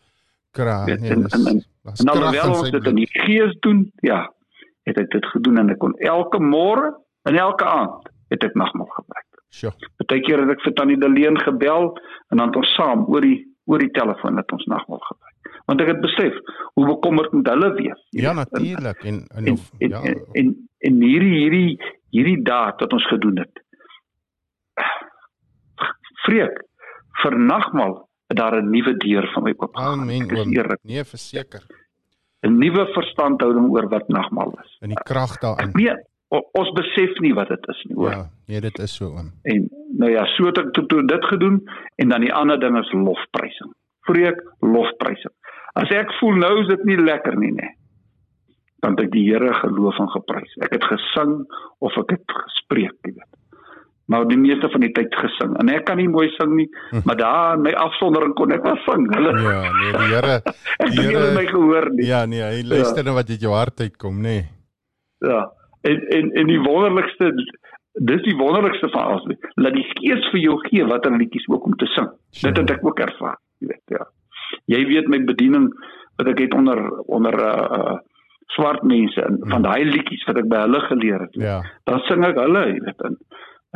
[0.55, 1.63] Kra, nee, en, en, en,
[1.99, 4.33] en alhoewel ons dit in die gees doen, ja,
[4.87, 6.91] het ek dit gedoen en ek kon elke môre
[7.29, 9.27] en elke aand het ek nagmaal gebruik.
[9.51, 9.71] Sjoe.
[9.99, 11.91] Partykeer het ek vir Tannie Deleen gebel
[12.31, 15.30] en dan het ons saam oor die oor die telefoon dat ons nagmaal gebruik.
[15.65, 16.37] Want ek het besef
[16.73, 18.05] hoe bekommerd moet hulle wees.
[18.09, 20.01] Ja, natuurlik en en, en, en, ja.
[20.01, 23.63] en en en hierdie hierdie hierdie daad wat ons gedoen het.
[26.25, 26.63] Vreek
[27.21, 29.75] vir nagmaal het daar 'n nuwe deur van my oop.
[29.77, 30.27] Amen.
[30.83, 31.63] Nee, verseker.
[32.41, 34.77] 'n Nuwe verstandhouding oor wat nagmaal is.
[34.81, 35.69] In die krag daarin.
[35.77, 35.93] Nee,
[36.29, 38.11] ons besef nie wat dit is nie, hoor.
[38.11, 39.31] Ja, nee, dit is so oom.
[39.43, 41.61] En nou ja, so het ek tot toe dit gedoen
[41.95, 43.73] en dan die ander ding is lofprysing.
[44.07, 45.33] Vreek lofprysing.
[45.79, 47.69] As ek voel nou is dit nie lekker nie, nê.
[48.81, 50.55] Dan het ek die Here geloof en geprys.
[50.65, 51.37] Ek het gesing
[51.85, 53.29] of ek het gespreek, jy weet.
[54.11, 55.53] Maar die meeste van die tyd gesing.
[55.61, 57.03] En ek kan nie mooi sing nie, hm.
[57.07, 59.05] maar daar in my afsondering kon ek wel sing.
[59.13, 60.37] Hulle Ja, nee, die Here
[60.95, 62.07] die Here het my gehoor nie.
[62.09, 63.07] Ja, nee, hy luister ja.
[63.07, 64.37] na wat uit jou hart uitkom, nê.
[65.23, 65.45] Ja.
[65.87, 67.31] En en en die wonderlikste
[67.99, 69.39] dis die wonderlikste van alles.
[69.55, 72.11] Laat die Gees vir jou gee watter liedjies ook om te sing.
[72.31, 72.51] Sure.
[72.51, 74.05] Dit het ek ook ervaar, jy weet, ja.
[74.71, 75.69] Jy weet my bediening
[76.19, 77.99] wat ek het onder onder uh, uh
[78.51, 79.63] swart mense en van mm.
[79.63, 81.37] daai liedjies wat ek by hulle geleer het.
[81.39, 81.61] Ja.
[81.87, 83.15] Dan sing ek hulle, jy weet, in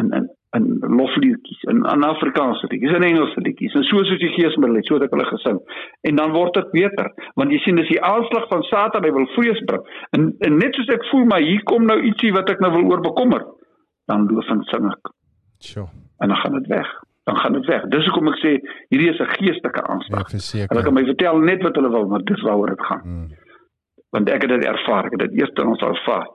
[0.02, 4.32] in in in lofliedjies in in Afrikaanse liedjies en Engelse liedjies en so soos die
[4.36, 5.60] Gees my het so het ek hulle gesing
[6.10, 9.28] en dan word dit beter want jy sien dis die aanslag van Satan hy wil
[9.36, 9.84] vrees bring
[10.18, 12.88] en, en net soos ek voel maar hier kom nou ietsie wat ek nou wil
[12.92, 13.44] oor bekommer
[14.12, 15.12] dan loof en sing ek
[15.72, 15.90] sure
[16.24, 16.94] en dan gaan dit weg
[17.26, 18.52] dan gaan dit weg dis hoekom ek sê
[18.94, 22.26] hierdie is 'n geestelike aanslag ja, hulle kan my vertel net wat hulle wil maar
[22.32, 23.30] dis waaroor dit gaan hmm.
[24.12, 26.28] want ek het dit ervaar ek het dit eers in ons ervaar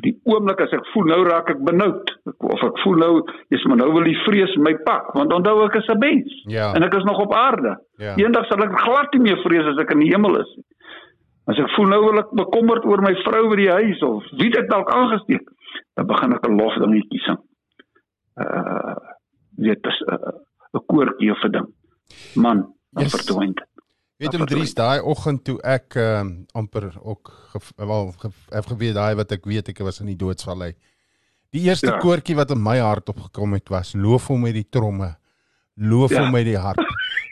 [0.00, 2.12] die oomblik as ek voel nou raak ek benoud
[2.48, 3.12] of ek voel nou
[3.52, 6.72] is maar nou wil die vrees my pak want onthou ek is 'n mens ja.
[6.72, 7.76] en ek is nog op aarde.
[8.00, 8.16] Ja.
[8.16, 10.64] Eendag sal ek glad nie meer vrees as ek in die hemel is nie.
[11.46, 14.50] As ek voel nou wil ek bekommerd oor my vrou by die huis of wie
[14.50, 15.44] dit dalk aangesteek,
[15.96, 17.40] dan begin ek 'n lof dingetjie sing.
[18.40, 18.96] Uh
[19.66, 20.38] weet dis 'n uh,
[20.78, 21.68] 'n koortjie of 'n ding.
[22.34, 23.14] Man, yes.
[23.14, 23.68] verdwyn dit.
[24.22, 27.32] Weet hom Dries daai oggend toe ek um, amper ook
[27.76, 28.12] wel
[28.52, 30.74] het geweet daai wat ek weet ek was in die doodsvallei.
[31.52, 31.98] Die eerste ja.
[31.98, 35.10] koortjie wat in my hart opgekom het was loof hom met die tromme.
[35.82, 36.22] Loof ja.
[36.22, 36.80] hom met die hart.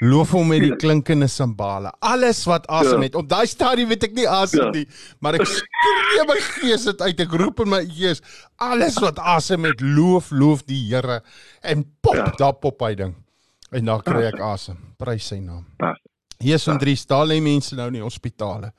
[0.01, 1.93] Loof hom met die klinkende simbale.
[2.01, 3.09] Alles wat asem ja.
[3.11, 3.19] het.
[3.21, 4.71] Op daai stadium weet ek nie asem ja.
[4.75, 4.87] nie,
[5.21, 7.25] maar ek skree my gees dit uit.
[7.27, 8.23] Ek roep in my gees,
[8.57, 11.21] alles wat asem het, loof, loof die Here
[11.61, 12.31] en pop, ja.
[12.41, 13.15] daar pop hy ding.
[13.71, 14.79] En dan kry ek asem.
[14.99, 15.67] Prys sy naam.
[15.79, 15.95] Ja.
[16.41, 18.73] Hier is 'n drie staal lê mense nou in die hospitale.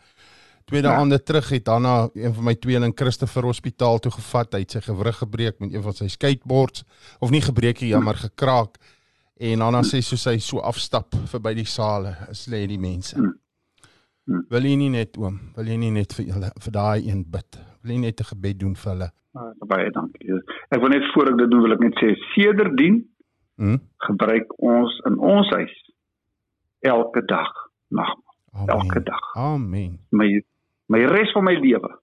[0.65, 0.97] Tweede ja.
[0.97, 4.53] aande terug het daarna een van my tweeling Christopher hospitaal toe gevat.
[4.53, 6.83] Hy het sy gewrig gebreek met een van sy skateboards
[7.19, 8.77] of nie gebreek nie, jammer gekraak.
[9.41, 13.15] En dan sê so sy so afstap verby die sale, is lê die mense.
[13.17, 13.31] Hm.
[14.29, 14.43] Hm.
[14.53, 17.57] Wil jy nie net oom, wil jy nie net vir hulle vir daai een bid?
[17.81, 19.09] Wil jy net 'n gebed doen vir hulle?
[19.33, 20.37] Ah, baie dankie.
[20.69, 23.01] Ek wil net voor ek dit doen wil ek net sê sedertdien
[23.57, 23.77] hm?
[23.97, 25.75] gebruik ons in ons huis
[26.81, 27.49] elke dag
[27.89, 28.67] nagmaal.
[28.67, 29.35] Elke dag.
[29.35, 29.99] Amen.
[30.11, 30.41] My
[30.85, 32.00] my res van my lewe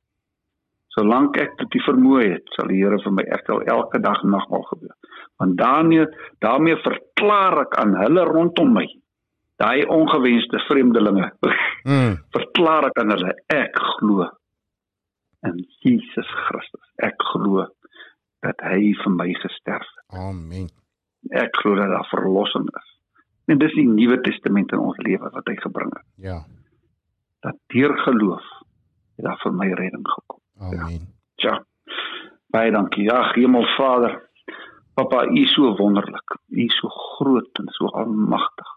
[0.98, 4.64] Solank ek dit die vermoë het, sal die Here vir my sal elke dag nagmaal
[4.72, 4.94] gebeur.
[5.38, 6.06] Want daarmee
[6.42, 8.86] daarmee verklaar ek aan hulle rondom my,
[9.62, 11.30] daai ongewenste vreemdelinge,
[11.86, 12.16] Mm.
[12.36, 14.26] verklaar ek aan hulle ek glo
[15.46, 16.88] in Jesus Christus.
[16.98, 17.68] Ek glo
[18.42, 20.18] dat hy vir my gesterf het.
[20.18, 20.66] Amen.
[21.30, 22.90] Ek glo dat daar verlossing is.
[23.48, 26.06] En dis die Nuwe Testament in ons lewe wat hy gebring het.
[26.26, 26.40] Ja.
[27.46, 28.44] Dat deur geloof
[29.16, 30.42] het daar vir my redding gekom.
[30.60, 31.06] Amen.
[31.34, 31.64] Tja.
[32.50, 33.04] Baie dankie.
[33.04, 34.16] Ja, Hemelvader.
[34.94, 36.38] Papa, U is so wonderlik.
[36.48, 38.74] U is so groot en so almagtig.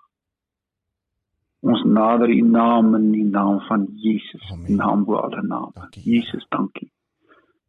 [1.62, 4.76] Ons nader U naam in die naam van Jesus, Amen.
[4.76, 5.72] naam bo alle name.
[5.74, 6.04] Dankie.
[6.04, 6.92] Jesus, dankie.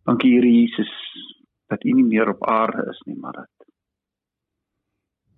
[0.05, 0.92] Dankie Here Jesus
[1.68, 3.48] dat U nie meer op aarde is nie, maar dat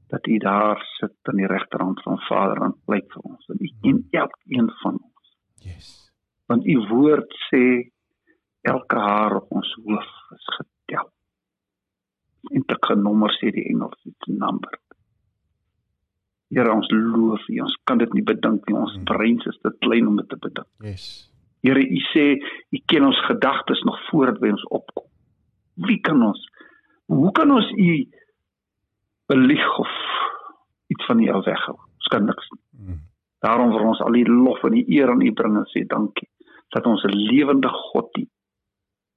[0.08, 3.70] dat U daar sit aan die regterhand van Vader en pleit vir ons en U
[3.82, 5.36] ken elkeen van ons.
[5.64, 6.04] Yes.
[6.46, 7.62] want u woord sê
[8.64, 11.10] elke haar op ons hoof is getel.
[12.56, 14.78] En te genommer sê die Engels dit number.
[16.54, 20.08] Here ons loof u, ons kan dit nie bedink nie, ons breins is te klein
[20.08, 20.68] om dit te bedink.
[20.84, 21.06] Yes.
[21.64, 22.26] Here u sê
[22.70, 25.08] u ken ons gedagtes nog voordat by ons opkom.
[25.88, 26.40] Wie kan ons
[27.12, 27.88] hoe kan ons u
[29.28, 29.96] belieg of
[30.92, 31.76] iets van u al weghou?
[32.00, 32.62] Ons kan niks nie.
[32.80, 33.02] Mm.
[33.44, 36.30] Daarom wil ons al die lof en die eer aan U bring en sê dankie
[36.72, 38.30] dat ons 'n lewende God dien.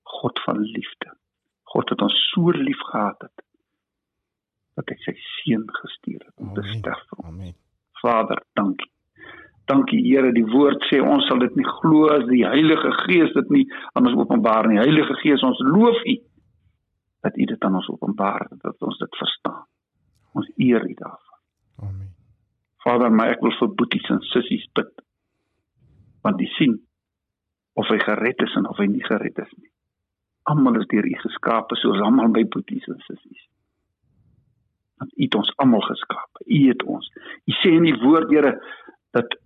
[0.07, 1.13] God van liefde.
[1.73, 3.43] God het ons so lief gehad het
[4.77, 7.31] dat hy sy seun gestuur het om te sterf vir ons.
[7.31, 7.55] Amen.
[8.01, 8.91] Vader, dankie.
[9.67, 13.49] Dankie Here, die woord sê ons sal dit nie glo as die Heilige Gees dit
[13.55, 13.63] nie
[13.97, 14.79] aan ons openbaar nie.
[14.79, 16.15] Heilige Gees, ons loof U
[17.25, 19.65] dat U dit aan ons openbaar het, dat ons dit verstaan.
[20.37, 21.39] Ons eer U daarvoor.
[21.83, 22.13] Amen.
[22.85, 24.93] Vader, maar ek wil vir boeties en sissies bid.
[26.23, 26.77] Want die sien
[27.77, 29.71] of hy gered is en of hy nie gered is nie.
[30.47, 33.43] Almal is deur U geskape soos almal by boeties en sissies.
[34.97, 36.45] Want U het ons almal geskape.
[36.45, 37.09] U het ons.
[37.45, 38.53] U sê in die woord, Here,
[39.17, 39.37] dat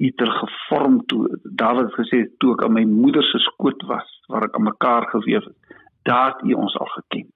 [0.00, 3.82] U het hulle gevorm toe Dawid het gesê toe ek aan my moeder se skoot
[3.88, 5.76] was, waar ek aan mekaar gewewe het,
[6.08, 7.28] daar het U ons al geken.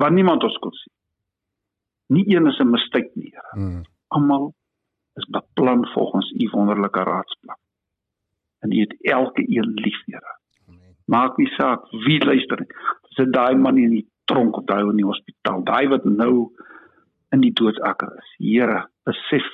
[0.00, 0.94] Waar niemand ons kon sien.
[2.10, 3.84] Nie een is 'n mistake nie, Here Mm.
[4.08, 4.54] almal
[5.14, 7.56] is beplan volgens u wonderlike raadsplan.
[8.58, 10.38] En u het elke een lief, Here.
[11.10, 12.70] Maak nie saak wie luister nie.
[13.08, 16.50] Dis dit daai man in die tronk of daai in die hospitaal, daai wat nou
[17.34, 18.30] in die doodsakker is.
[18.38, 19.46] Here, besef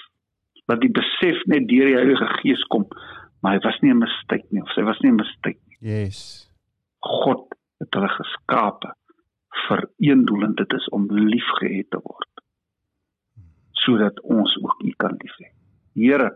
[0.69, 2.87] dat die besef net deur die Heilige Gees kom,
[3.41, 5.79] maar hy was nie 'n mistake nie of sy was nie 'n mistake nie.
[5.81, 6.51] Yes.
[7.01, 8.93] God het hulle geskape
[9.67, 12.33] vir een doel en dit is om liefgehet te word.
[13.73, 15.53] Sodat ons ook U kan lief hê.
[15.95, 16.31] Here,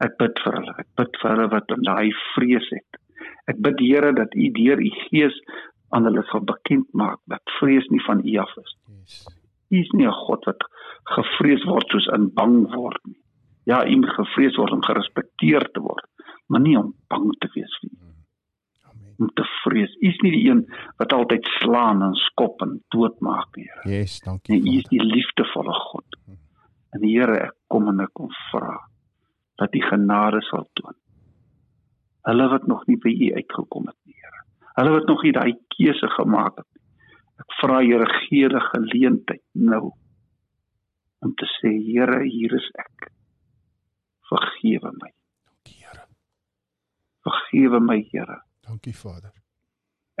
[0.00, 0.74] ek bid vir hulle.
[0.78, 2.91] Ek bid vir hulle wat in daai vrees het.
[3.50, 5.36] Ek bid Here dat U deur U Gees
[5.92, 8.76] aan hulle sal bekend maak dat vrees nie van U af is.
[8.88, 9.26] Yes.
[9.72, 10.62] U is nie 'n God wat
[11.16, 13.20] gevrees word soos in bang word nie.
[13.64, 16.06] Ja, U moet gevrees word om gerespekteer te word,
[16.48, 17.98] maar nie om bang te wees vir U
[18.90, 19.14] Amen.
[19.18, 19.92] om te vrees.
[20.02, 20.64] U is nie die een
[20.98, 23.98] wat altyd slaan en skop en doodmaak nie, Here.
[23.98, 24.60] Yes, dankie.
[24.60, 26.18] Nee, U is die liefdevolle God.
[26.92, 28.78] En Here, ek kom en ek kom vra
[29.56, 30.94] dat U genade sal toon.
[32.28, 34.44] Hulle wat nog nie by U uitgekom het nie, Here.
[34.76, 36.84] Hulle wat nog nie daai keuse gemaak het nie.
[37.42, 39.90] Ek vra Here, gee hulle geleentheid nou
[41.22, 43.10] om te sê, Here, hier is ek.
[44.30, 45.10] Vergewe my.
[45.48, 46.06] Dankie, Here.
[47.26, 48.38] Vergewe my, Here.
[48.66, 49.34] Dankie, Vader.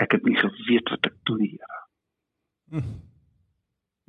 [0.02, 1.80] Ek het nie geweet wat ek doen, Here.
[2.72, 3.00] Mm.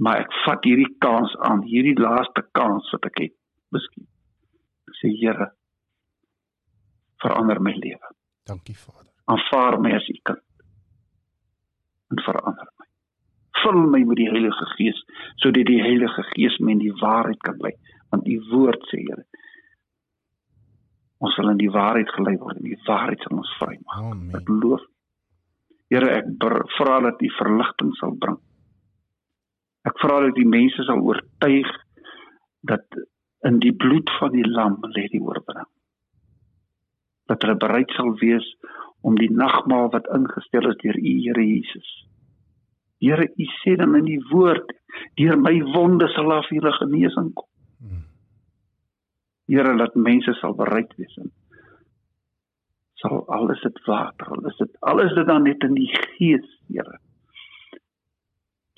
[0.04, 3.34] maar ek vat hierdie kans aan, hierdie laaste kans wat ek het.
[3.76, 4.08] Miskien.
[4.90, 5.52] Ek sê Here,
[7.24, 8.14] verander my lewe.
[8.50, 9.12] Dankie, Vader.
[9.32, 10.44] Aanvaar my as u kind.
[12.12, 12.90] En verander my.
[13.64, 15.00] Vul my met die Heilige Gees
[15.42, 17.74] sodat die Heilige Gees my in die waarheid kan lei,
[18.12, 19.26] want u woord sê Here,
[21.24, 24.02] ons sal in die waarheid gelei word en die waarheid sal ons vrymaak.
[24.02, 24.34] Amen.
[24.40, 24.84] Ek loof.
[25.94, 26.28] Here, ek
[26.78, 28.40] vra dat U verligting sal bring.
[29.88, 31.70] Ek vra dat die mense sal oortuig
[32.72, 33.00] dat
[33.48, 35.70] in die bloed van die lam lê die oorwinning.
[37.32, 38.48] Dat hulle bereid sal wees
[39.04, 41.92] om die nagmaal wat ingestel is deur U Here Jesus.
[43.04, 44.72] Here, U sê dan in die woord,
[45.20, 47.50] deur my wonde sal daar vir julle genesing kom.
[47.84, 48.04] Mm.
[49.52, 51.32] Here, dat mense sal bereid wees en
[53.04, 57.00] sal alles dit water, al is dit alles dit dan net in die gees, Here.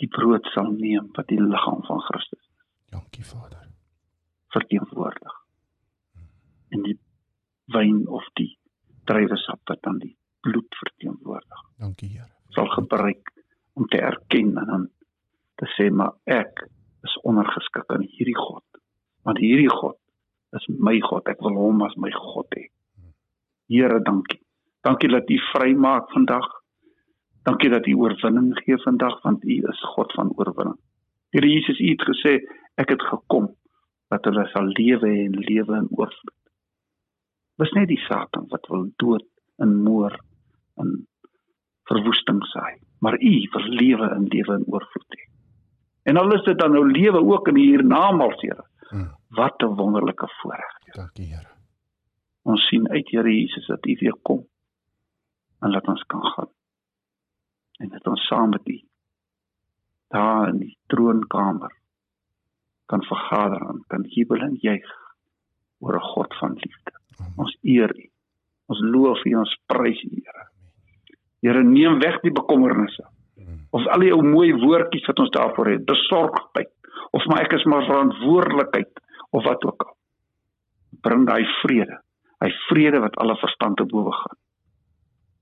[0.02, 2.42] Die brood sal neem wat die liggaam van Christus
[2.92, 3.62] Dankie, Vader.
[4.56, 5.34] verteenwoordig.
[6.70, 6.98] En die
[7.74, 8.52] wyn of die
[9.10, 11.62] druiwesap wat dan die bloed verteenwoordig.
[11.82, 12.32] Dankie Here.
[12.54, 13.32] Sal gebruik
[13.74, 14.90] om te erken en dan
[15.56, 16.68] te sê maar ek
[17.06, 18.66] is ondergeskik aan hierdie God.
[19.26, 19.98] Want hierdie God
[20.58, 21.28] is my God.
[21.32, 22.68] Ek wil hom as my God hê.
[23.72, 24.42] Here, dankie.
[24.86, 26.46] Dankie dat U vrymaak vandag.
[27.48, 30.78] Dankie dat U oorwinning gee vandag want U is God van oorwinning.
[31.34, 32.34] Here Jesus, U het gesê
[32.82, 33.50] ek het gekom
[34.14, 36.42] dat hulle sal lewe en lewe in oorvloed.
[37.62, 39.28] Dis net die Satan wat wil dood
[39.64, 40.20] en moord
[40.82, 41.08] en
[41.90, 45.28] verwoesting saai, maar U wil lewe en lewe in oorvloed hê.
[46.10, 48.66] En al is dit dan nou lewe ook in hiernamaals, Here.
[48.90, 49.12] Mm.
[49.30, 50.74] Wat 'n wonderlike voorreg.
[50.94, 51.50] Dankie Here.
[52.42, 54.48] Ons sien uit Here Jesus dat U weer kom
[55.60, 56.50] en laat ons kan gaan.
[57.78, 58.82] En dat ons saam met U
[60.08, 61.74] daar in die troonkamer
[62.86, 64.86] kan vergader en kan jubel en juig
[65.80, 66.92] oor 'n God van liefde.
[67.38, 68.06] Ons eer U.
[68.72, 70.48] Ons loof U, ons prys U, Here.
[71.46, 73.68] Here, neem weg die bekommernisse Mm.
[73.76, 76.70] of al die ou mooi woordjies wat ons daarvoor het, besorgdheid
[77.12, 79.02] of maar ek is maar verantwoordelikheid
[79.36, 79.92] of wat ook al.
[81.04, 81.98] Bring daai vrede,
[82.40, 84.38] hy vrede wat alle verstand te bowe gaan.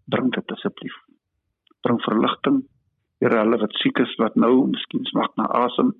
[0.09, 0.95] Bring dit asseblief.
[1.86, 2.63] Bring verligting.
[3.21, 5.93] Here, hulle wat siek is wat nou miskien smag na asem.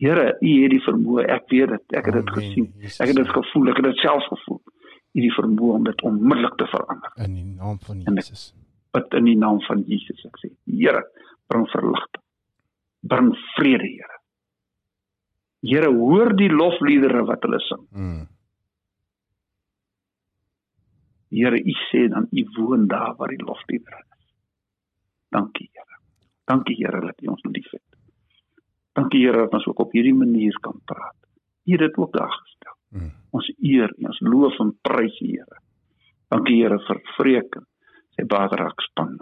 [0.00, 2.68] Here, U het die vermoë, ek weet dit, ek het dit gesien.
[3.00, 4.60] Ek het dit gevoel, ek het dit self gevoel.
[5.10, 7.12] Het die vermoë om dit onmiddellik te verander.
[7.24, 8.50] In die naam van En Jesus.
[8.94, 10.50] Bid in die naam van Jesus ek sê.
[10.70, 11.02] Here,
[11.50, 12.24] bring verligting.
[13.10, 14.18] Bring vrede, Here.
[15.66, 17.82] Here, hoor die lofliedere wat hulle sing.
[17.90, 18.24] Mm.
[21.34, 24.26] Here, U sê dan U woon daar waar die lofliedere is.
[25.34, 26.00] Dankie, Here.
[26.50, 27.86] Dankie, Here, dat U ons liefhet.
[28.98, 31.18] Dankie, Here, dat ons ook op hierdie manier kan praat.
[31.66, 32.78] U het dit ook daar gestel.
[32.90, 33.10] Mm.
[33.30, 35.60] Ons eer en ons loof en prys U, Here.
[36.30, 37.66] Dankie, Here, vir vreken
[38.16, 39.18] sy baderak span.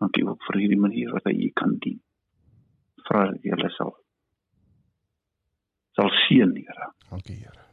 [0.00, 2.00] Dankie ook vir hierdie manier wat hy U kan dien.
[3.08, 3.94] Vra dat jy hulle sal
[5.98, 6.92] sal seën, Here.
[7.10, 7.66] Dankie Here.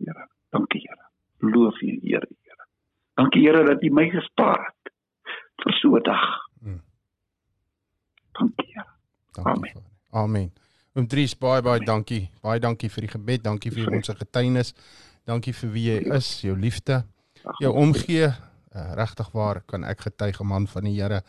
[0.00, 0.28] Here.
[0.54, 1.10] Dankie, Here.
[1.44, 2.68] Loof U, Here, Here.
[3.20, 4.94] Dankie, Here, dat U my gespaar het
[5.64, 6.28] vir so 'n dag.
[6.62, 6.80] Mm.
[8.38, 8.92] Dankie, Here.
[9.34, 9.52] Dankie.
[9.52, 9.84] Amen.
[10.12, 10.57] Amen.
[10.98, 12.24] Oom Dries, baie baie dankie.
[12.42, 14.72] Baie dankie vir die gebed, dankie vir ons getuienis.
[15.28, 17.02] Dankie vir wie jy is, jou liefde,
[17.62, 18.32] jou omgee.
[18.74, 21.20] Uh, Regtig waar kan ek getuig man van die Here.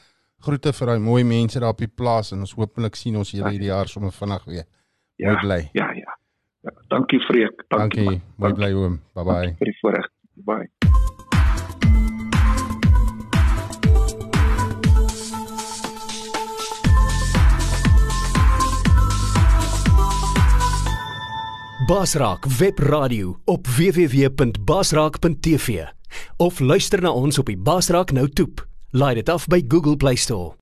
[0.42, 3.54] Groete vir daai mooi mense daar op die plaas en ons hopelik sien ons julle
[3.54, 4.66] hierdie jaar sommer vinnig weer.
[5.22, 5.62] Mooi bly.
[5.78, 6.18] Ja, ja.
[6.66, 7.68] ja dankie, Freek.
[7.70, 8.10] Dankie.
[8.10, 8.22] man.
[8.42, 8.60] Mooi Dankie.
[8.64, 9.00] bly oom.
[9.14, 9.40] Bye bye.
[9.52, 10.12] Dankie vir die voorreg.
[10.50, 10.70] Bye.
[21.90, 25.86] Basraak Webradio op www.basraak.tv
[26.38, 28.68] of luister na ons op die Basraak Nou toep.
[28.94, 30.54] Laai dit af by Google Play Store.